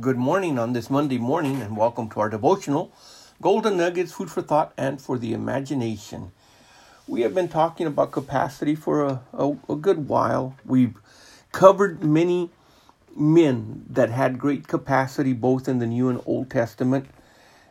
[0.00, 2.90] Good morning on this Monday morning, and welcome to our devotional
[3.42, 6.32] Golden Nuggets, food for thought and for the imagination.
[7.06, 10.56] We have been talking about capacity for a, a, a good while.
[10.64, 10.94] We've
[11.52, 12.48] covered many
[13.14, 17.04] men that had great capacity both in the New and Old Testament,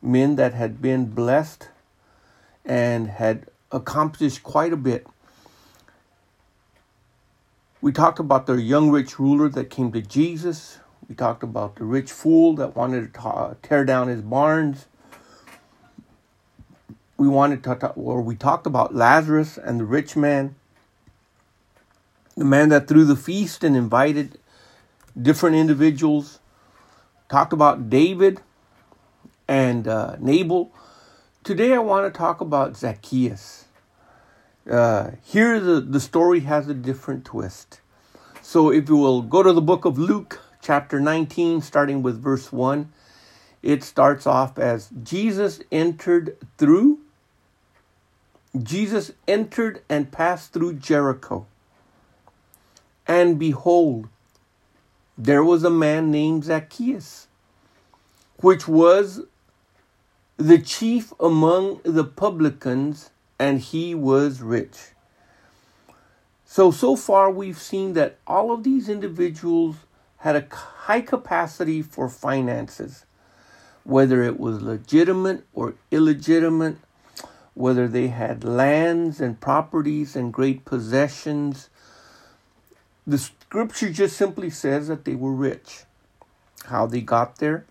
[0.00, 1.68] men that had been blessed
[2.64, 5.06] and had accomplished quite a bit.
[7.82, 10.78] We talked about the young rich ruler that came to Jesus.
[11.08, 14.86] We talked about the rich fool that wanted to tear down his barns.
[17.16, 20.56] We wanted to, or we talked about Lazarus and the rich man,
[22.36, 24.38] the man that threw the feast and invited
[25.20, 26.40] different individuals.
[27.28, 28.40] Talked about David
[29.48, 30.72] and uh, Nabal.
[31.44, 33.66] Today I want to talk about Zacchaeus.
[34.68, 37.80] Uh, here the, the story has a different twist.
[38.42, 42.50] So if you will go to the book of Luke, chapter 19, starting with verse
[42.50, 42.90] 1,
[43.62, 46.98] it starts off as Jesus entered through.
[48.60, 51.46] Jesus entered and passed through Jericho.
[53.06, 54.08] And behold,
[55.16, 57.28] there was a man named Zacchaeus,
[58.38, 59.20] which was
[60.36, 64.76] the chief among the publicans, and he was rich.
[66.44, 69.76] So, so far we've seen that all of these individuals
[70.26, 73.06] had a high capacity for finances,
[73.84, 76.78] whether it was legitimate or illegitimate,
[77.54, 81.70] whether they had lands and properties and great possessions.
[83.06, 85.84] The scripture just simply says that they were rich.
[86.64, 87.64] How they got there,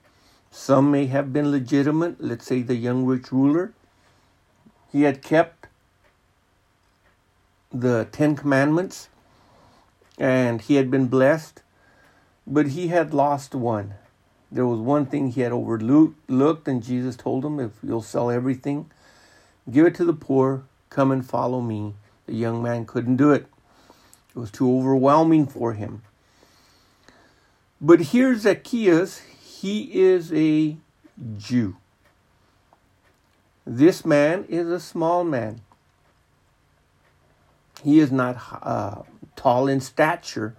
[0.50, 2.22] some may have been legitimate.
[2.22, 3.73] Let's say the young rich ruler.
[4.94, 5.67] He had kept
[7.73, 9.09] the Ten Commandments
[10.17, 11.64] and he had been blessed
[12.47, 13.95] but he had lost one.
[14.51, 18.91] There was one thing he had overlooked, and Jesus told him, If you'll sell everything,
[19.69, 21.95] give it to the poor, come and follow me.
[22.27, 23.47] The young man couldn't do it,
[24.36, 26.02] it was too overwhelming for him.
[27.81, 30.77] But here's Zacchaeus, he is a
[31.37, 31.77] Jew.
[33.65, 35.61] This man is a small man.
[37.83, 39.02] He is not uh,
[39.36, 40.55] tall in stature,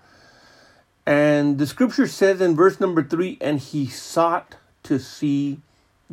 [1.06, 5.60] and the scripture says in verse number three, and he sought to see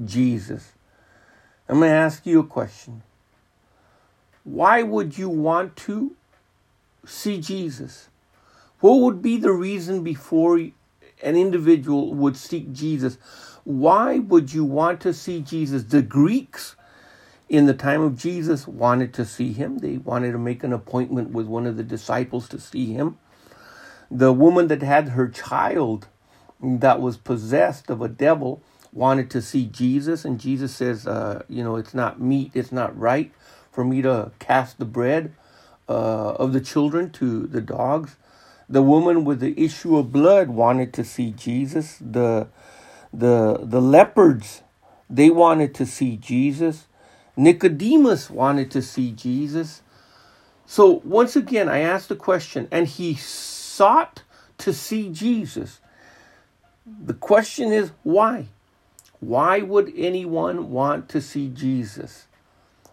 [0.03, 0.73] Jesus.
[1.67, 3.01] I'm going to ask you a question.
[4.43, 6.15] Why would you want to
[7.05, 8.09] see Jesus?
[8.81, 13.17] What would be the reason before an individual would seek Jesus?
[13.63, 15.83] Why would you want to see Jesus?
[15.83, 16.75] The Greeks
[17.49, 19.79] in the time of Jesus wanted to see him.
[19.79, 23.17] They wanted to make an appointment with one of the disciples to see him
[24.13, 26.07] the woman that had her child
[26.61, 28.61] that was possessed of a devil
[28.93, 32.97] wanted to see Jesus, and Jesus says, uh, You know, it's not meat, it's not
[32.97, 33.31] right
[33.71, 35.33] for me to cast the bread
[35.89, 38.15] uh, of the children to the dogs.
[38.69, 41.97] The woman with the issue of blood wanted to see Jesus.
[41.99, 42.47] The
[43.11, 44.61] the the leopards
[45.09, 46.87] they wanted to see Jesus.
[47.35, 49.81] Nicodemus wanted to see Jesus.
[50.65, 53.15] So once again, I asked the question, and he
[53.73, 54.23] sought
[54.59, 55.79] to see Jesus.
[56.85, 58.47] The question is why?
[59.19, 62.27] Why would anyone want to see Jesus?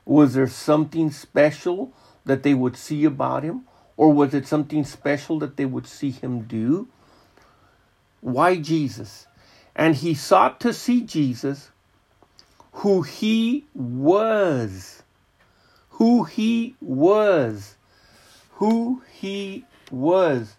[0.04, 1.92] Was there something special
[2.24, 3.66] that they would see about him?
[3.96, 6.88] Or was it something special that they would see him do?
[8.20, 9.26] Why Jesus?
[9.74, 11.70] And he sought to see Jesus,
[12.72, 15.02] who he was.
[15.90, 17.76] Who he was.
[18.52, 20.56] Who he was.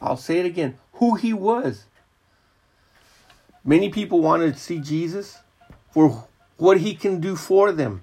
[0.00, 1.84] I'll say it again who he was.
[3.64, 5.38] Many people wanted to see Jesus
[5.90, 6.26] for
[6.56, 8.02] what he can do for them.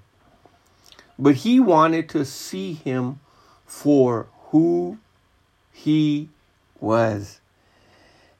[1.17, 3.19] But he wanted to see him
[3.65, 4.97] for who
[5.71, 6.29] he
[6.79, 7.39] was.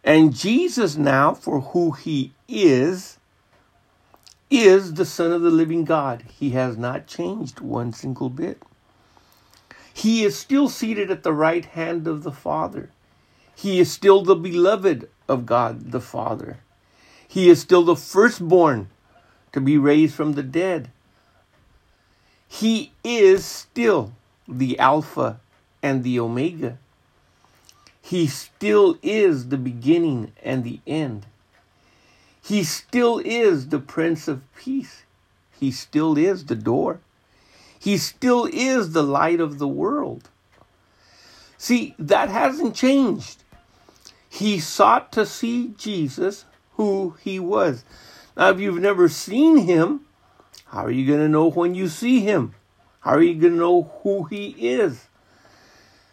[0.04, 3.18] And Jesus, now, for who he is,
[4.50, 6.24] is the Son of the living God.
[6.28, 8.62] He has not changed one single bit.
[9.94, 12.90] He is still seated at the right hand of the Father.
[13.56, 16.58] He is still the beloved of God the Father.
[17.28, 18.90] He is still the firstborn
[19.52, 20.92] to be raised from the dead.
[22.48, 24.14] He is still
[24.48, 25.40] the Alpha
[25.82, 26.78] and the Omega.
[28.02, 31.26] He still is the beginning and the end.
[32.44, 35.04] He still is the Prince of Peace.
[35.60, 37.00] He still is the door.
[37.80, 40.30] He still is the light of the world.
[41.58, 43.43] See, that hasn't changed.
[44.34, 47.86] He sought to see Jesus, who he was.
[48.36, 50.08] Now, if you've never seen him,
[50.66, 52.56] how are you going to know when you see him?
[53.02, 55.06] How are you going to know who he is?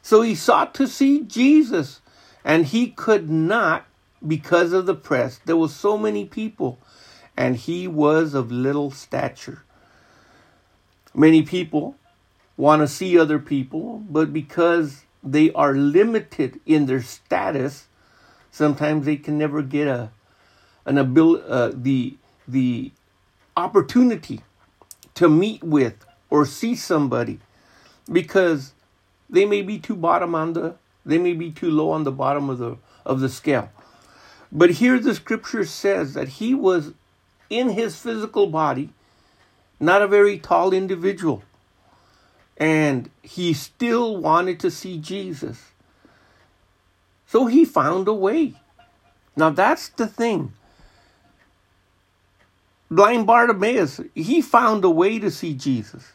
[0.03, 2.03] So he sought to see Jesus,
[2.45, 3.87] and he could not
[4.27, 5.41] because of the press.
[5.47, 6.79] There were so many people,
[7.39, 9.63] and he was of little stature.
[11.15, 11.97] Many people
[12.59, 17.87] want to see other people, but because they are limited in their status,
[18.51, 20.11] sometimes they can never get a
[20.87, 22.17] an ability, uh, the
[22.49, 22.93] the
[23.57, 24.41] opportunity
[25.15, 27.39] to meet with or see somebody
[28.11, 28.73] because
[29.29, 30.75] they may be too bottom on the
[31.05, 33.71] they may be too low on the bottom of the of the scale.
[34.53, 36.93] But here the scripture says that he was
[37.49, 38.91] in his physical body
[39.81, 41.43] not a very tall individual.
[42.59, 45.70] And he still wanted to see Jesus.
[47.31, 48.55] So he found a way.
[49.37, 50.53] Now that's the thing.
[52.91, 56.11] Blind Bartimaeus, he found a way to see Jesus.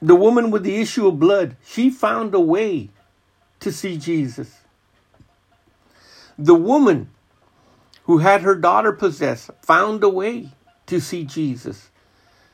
[0.00, 2.90] The woman with the issue of blood, she found a way
[3.58, 4.54] to see Jesus.
[6.38, 7.10] The woman
[8.04, 10.52] who had her daughter possessed found a way
[10.86, 11.90] to see Jesus.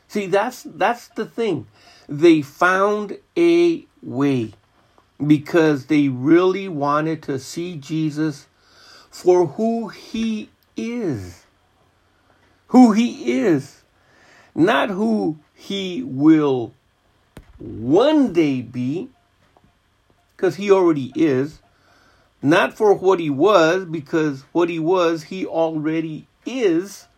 [0.08, 1.66] See, that's that's the thing.
[2.08, 4.54] They found a way
[5.24, 8.46] because they really wanted to see Jesus
[9.10, 11.42] for who he is
[12.72, 13.82] who he is,
[14.54, 16.72] not who he will
[17.58, 19.10] one day be,
[20.34, 21.60] because he already is,
[22.40, 27.08] not for what he was, because what he was, he already is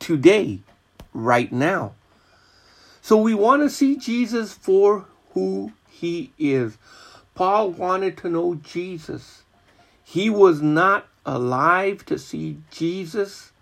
[0.00, 0.58] today,
[1.14, 1.92] right now.
[3.00, 6.76] So we want to see Jesus for who he is.
[7.38, 9.44] Paul wanted to know Jesus.
[10.02, 13.52] He was not alive to see Jesus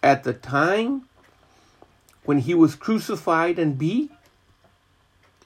[0.00, 1.08] at the time
[2.24, 4.12] when he was crucified and beat,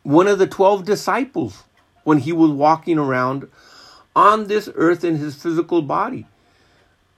[0.03, 1.65] one of the 12 disciples
[2.05, 3.49] when he was walking around
[4.15, 6.27] on this earth in his physical body.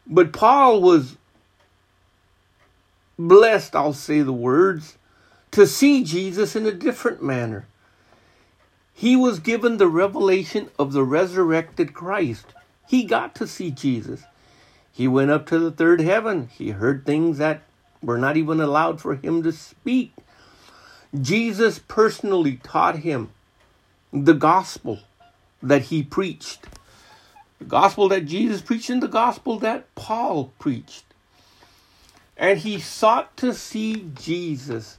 [0.06, 1.16] But Paul was
[3.18, 4.96] blessed, I'll say the words,
[5.50, 7.66] to see Jesus in a different manner.
[9.00, 12.44] He was given the revelation of the resurrected Christ.
[12.86, 14.24] He got to see Jesus.
[14.92, 16.50] He went up to the third heaven.
[16.52, 17.62] He heard things that
[18.02, 20.12] were not even allowed for him to speak.
[21.18, 23.30] Jesus personally taught him
[24.12, 24.98] the gospel
[25.62, 26.66] that he preached.
[27.58, 31.06] The gospel that Jesus preached and the gospel that Paul preached.
[32.36, 34.98] And he sought to see Jesus.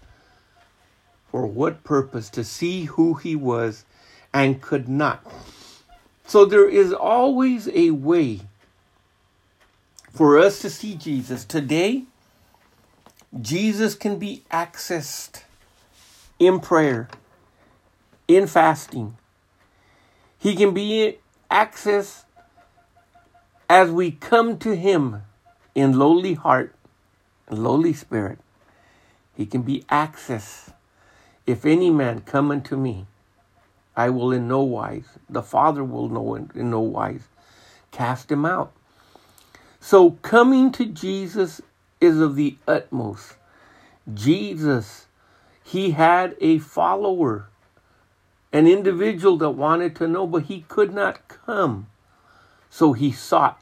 [1.29, 2.31] For what purpose?
[2.31, 3.85] To see who he was
[4.33, 5.25] and could not.
[6.25, 8.41] So there is always a way
[10.13, 11.45] for us to see Jesus.
[11.45, 12.03] Today,
[13.39, 15.43] Jesus can be accessed
[16.39, 17.07] in prayer,
[18.27, 19.17] in fasting.
[20.37, 21.17] He can be
[21.49, 22.23] accessed
[23.69, 25.21] as we come to Him
[25.75, 26.75] in lowly heart,
[27.49, 28.39] lowly spirit.
[29.35, 30.73] He can be accessed.
[31.47, 33.05] If any man come unto me,
[33.95, 37.27] I will in no wise, the Father will know in, in no wise,
[37.91, 38.71] cast him out.
[39.79, 41.61] So coming to Jesus
[41.99, 43.35] is of the utmost.
[44.13, 45.07] Jesus,
[45.63, 47.47] he had a follower,
[48.53, 51.87] an individual that wanted to know, but he could not come.
[52.69, 53.59] So he sought.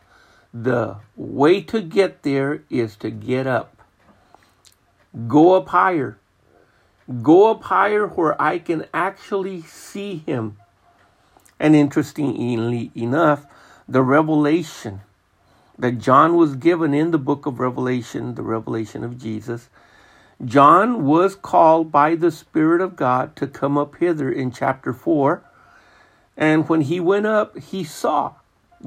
[0.54, 3.84] The way to get there is to get up.
[5.28, 6.18] Go up higher.
[7.24, 10.58] Go up higher where I can actually see him.
[11.60, 13.46] And interestingly enough,
[13.88, 15.02] the revelation
[15.78, 19.70] that John was given in the book of Revelation, the revelation of Jesus,
[20.44, 25.44] John was called by the Spirit of God to come up hither in chapter 4.
[26.38, 28.36] And when he went up, he saw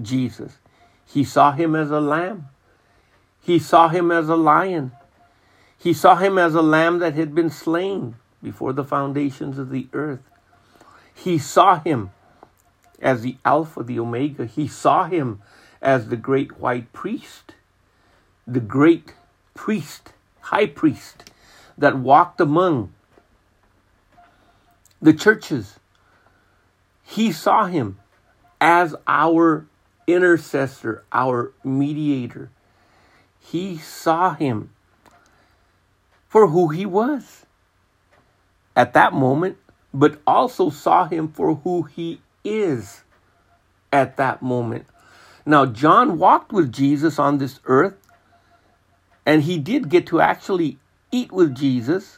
[0.00, 0.58] Jesus.
[1.04, 2.48] He saw him as a lamb.
[3.42, 4.92] He saw him as a lion.
[5.82, 9.88] He saw him as a lamb that had been slain before the foundations of the
[9.92, 10.22] earth.
[11.12, 12.10] He saw him
[13.00, 14.46] as the Alpha, the Omega.
[14.46, 15.42] He saw him
[15.80, 17.54] as the great white priest,
[18.46, 19.14] the great
[19.54, 20.12] priest,
[20.42, 21.32] high priest
[21.76, 22.92] that walked among
[25.00, 25.80] the churches.
[27.02, 27.98] He saw him
[28.60, 29.66] as our
[30.06, 32.50] intercessor, our mediator.
[33.40, 34.70] He saw him
[36.32, 37.44] for who he was
[38.74, 39.58] at that moment,
[39.92, 43.02] but also saw him for who he is
[43.92, 44.86] at that moment.
[45.44, 47.98] Now, John walked with Jesus on this earth,
[49.26, 50.78] and he did get to actually
[51.10, 52.16] eat with Jesus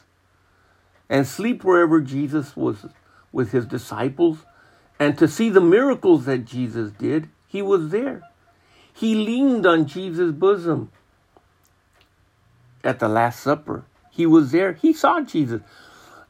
[1.09, 2.85] and sleep wherever Jesus was
[3.33, 4.45] with his disciples,
[4.97, 8.21] and to see the miracles that Jesus did, he was there.
[8.93, 10.89] He leaned on Jesus' bosom
[12.81, 13.83] at the Last Supper.
[14.15, 14.73] He was there.
[14.73, 15.61] He saw Jesus.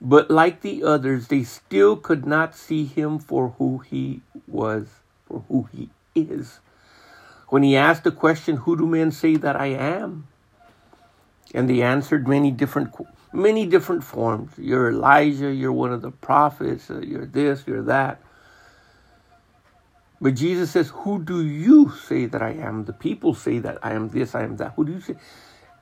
[0.01, 4.88] But like the others, they still could not see him for who he was,
[5.25, 6.60] for who he is.
[7.50, 10.27] When he asked the question, Who do men say that I am?
[11.54, 12.94] And they answered many different
[13.32, 14.54] many different forms.
[14.58, 18.22] You're Elijah, you're one of the prophets, uh, you're this, you're that.
[20.22, 22.86] But Jesus says, Who do you say that I am?
[22.86, 24.74] The people say that I am this, I am that.
[24.75, 25.15] Who do you say?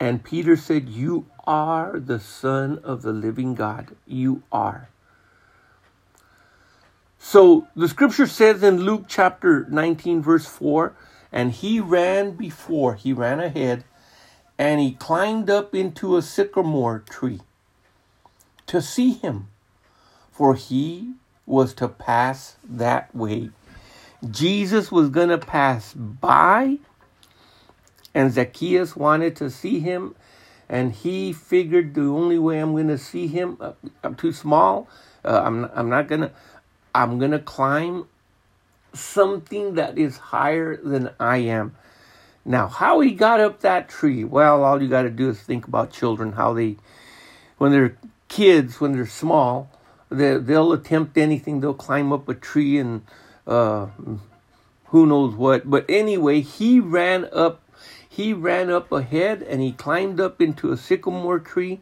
[0.04, 3.96] And Peter said, You are the Son of the living God.
[4.06, 4.90] You are.
[7.18, 10.94] So the scripture says in Luke chapter 19, verse 4
[11.32, 13.84] and he ran before, he ran ahead,
[14.58, 17.40] and he climbed up into a sycamore tree
[18.66, 19.48] to see him,
[20.30, 21.14] for he
[21.46, 23.48] was to pass that way.
[24.30, 26.76] Jesus was going to pass by,
[28.14, 30.14] and Zacchaeus wanted to see him,
[30.68, 34.88] and he figured the only way I'm going to see him, uh, I'm too small.
[35.24, 36.30] Uh, I'm I'm not gonna.
[36.94, 38.06] I'm gonna climb
[38.92, 41.74] something that is higher than I am.
[42.44, 44.22] Now, how he got up that tree?
[44.24, 46.76] Well, all you got to do is think about children, how they,
[47.58, 47.96] when they're
[48.28, 49.70] kids, when they're small,
[50.10, 51.60] they, they'll attempt anything.
[51.60, 53.02] They'll climb up a tree and
[53.46, 53.86] uh,
[54.86, 55.68] who knows what.
[55.68, 57.60] But anyway, he ran up.
[58.14, 61.80] He ran up ahead and he climbed up into a sycamore tree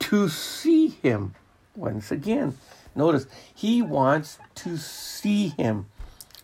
[0.00, 1.34] to see him.
[1.74, 2.58] Once again,
[2.94, 5.86] notice he wants to see him.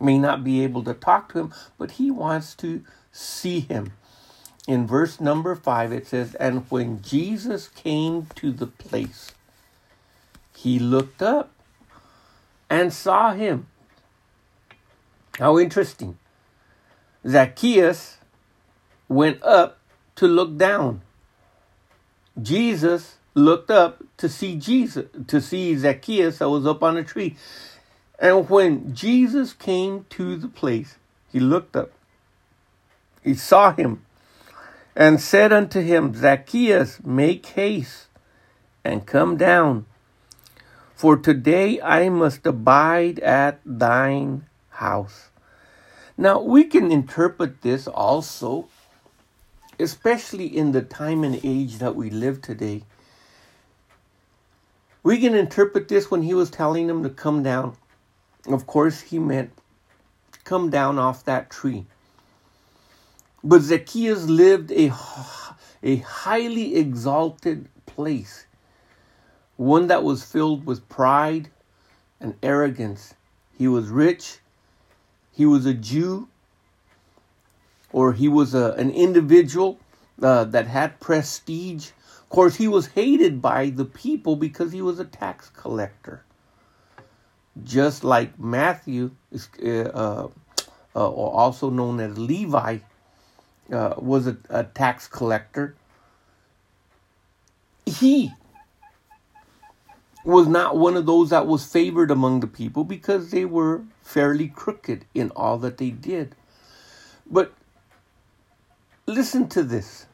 [0.01, 3.93] May not be able to talk to him, but he wants to see him.
[4.67, 9.33] In verse number five, it says, And when Jesus came to the place,
[10.57, 11.51] he looked up
[12.71, 13.67] and saw him.
[15.39, 16.17] How interesting.
[17.29, 18.17] Zacchaeus
[19.11, 19.79] went up
[20.17, 21.03] to look down.
[22.41, 27.37] Jesus looked up to see Jesus, to see Zacchaeus that was up on a tree.
[28.19, 30.97] And when Jesus came to the place,
[31.31, 31.91] he looked up
[33.23, 34.05] he saw him
[34.97, 38.07] and said unto him, Zacchaeus, make haste
[38.85, 39.87] and come down,
[40.95, 45.29] for today I must abide at thine house.
[46.17, 48.69] Now, we can interpret this also,
[49.81, 52.83] especially in the time and age that we live today.
[55.03, 57.77] We can interpret this when he was telling him to come down.
[58.47, 59.53] Of course, he meant
[60.45, 61.87] come down off that tree.
[63.43, 64.93] But Zacchaeus lived a,
[65.83, 68.47] a highly exalted place,
[69.57, 71.51] one that was filled with pride
[72.21, 73.15] and arrogance.
[73.57, 74.39] He was rich,
[75.33, 76.29] he was a Jew,
[77.93, 79.79] or he was a, an individual
[80.23, 81.91] uh, that had prestige.
[82.21, 86.25] Of course, he was hated by the people because he was a tax collector.
[87.65, 89.11] Just like Matthew,
[89.65, 90.29] uh, uh,
[90.95, 92.79] or also known as Levi,
[93.73, 95.75] uh, was a, a tax collector.
[97.87, 98.33] He
[100.25, 104.49] was not one of those that was favored among the people because they were fairly
[104.49, 106.35] crooked in all that they did.
[107.31, 107.53] But
[109.11, 110.07] listen to this.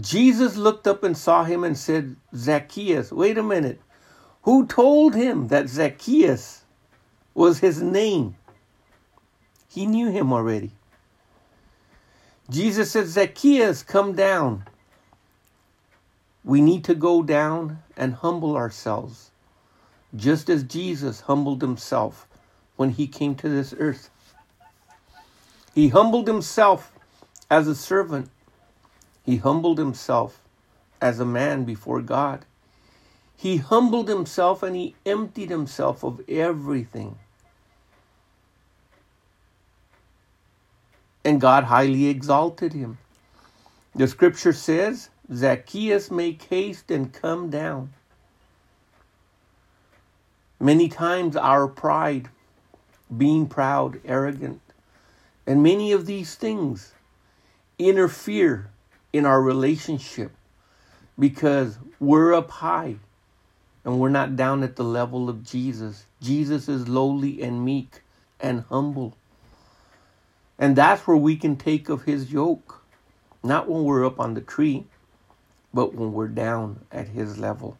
[0.00, 3.80] Jesus looked up and saw him and said, Zacchaeus, wait a minute.
[4.42, 6.64] Who told him that Zacchaeus
[7.34, 8.36] was his name?
[9.68, 10.72] He knew him already.
[12.50, 14.64] Jesus said, Zacchaeus, come down.
[16.44, 19.30] We need to go down and humble ourselves,
[20.16, 22.26] just as Jesus humbled himself
[22.76, 24.10] when he came to this earth.
[25.74, 26.92] He humbled himself
[27.50, 28.30] as a servant,
[29.22, 30.40] he humbled himself
[31.00, 32.44] as a man before God.
[33.36, 37.18] He humbled himself and he emptied himself of everything
[41.24, 42.98] and God highly exalted him.
[43.94, 47.92] The scripture says, Zacchaeus, make haste and come down.
[50.58, 52.28] Many times our pride,
[53.16, 54.60] being proud, arrogant,
[55.46, 56.92] and many of these things
[57.78, 58.70] interfere
[59.12, 60.32] in our relationship
[61.18, 62.96] because we're up high
[63.84, 66.06] and we're not down at the level of Jesus.
[66.20, 68.00] Jesus is lowly and meek
[68.40, 69.16] and humble.
[70.58, 72.82] And that's where we can take of his yoke.
[73.42, 74.86] Not when we're up on the tree,
[75.74, 77.76] but when we're down at his level.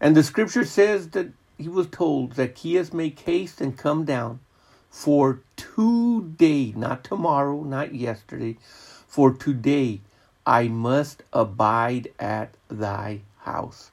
[0.00, 4.40] And the scripture says that he was told, Zacchaeus, make haste and come down,
[4.92, 8.58] for today, not tomorrow, not yesterday,
[9.08, 10.02] for today
[10.46, 13.90] I must abide at thy house.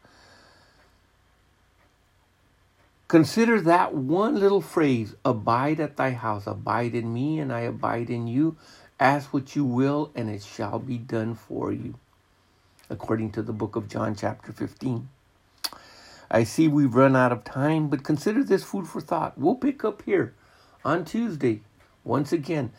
[3.08, 8.10] Consider that one little phrase, abide at thy house, abide in me and I abide
[8.10, 8.58] in you.
[9.00, 11.96] Ask what you will and it shall be done for you.
[12.89, 15.08] According to the book of John, chapter 15.
[16.29, 19.38] I see we've run out of time, but consider this food for thought.
[19.38, 20.34] We'll pick up here
[20.83, 21.62] on Tuesday
[22.03, 22.71] once again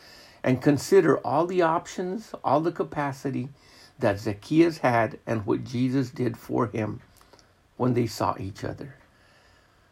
[0.43, 3.49] and consider all the options, all the capacity
[3.99, 7.01] that Zacchaeus had and what Jesus did for him
[7.77, 8.95] when they saw each other.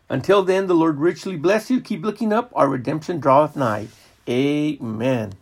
[0.08, 1.80] Until then, the Lord richly bless you.
[1.80, 2.50] Keep looking up.
[2.54, 3.88] Our redemption draweth nigh.
[4.28, 5.34] Amen.